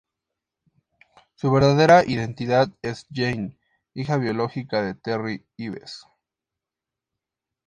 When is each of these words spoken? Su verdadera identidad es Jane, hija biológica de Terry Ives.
Su 1.35 1.51
verdadera 1.51 2.03
identidad 2.03 2.69
es 2.81 3.05
Jane, 3.13 3.59
hija 3.93 4.17
biológica 4.17 4.81
de 4.81 4.95
Terry 4.95 5.45
Ives. 5.57 6.05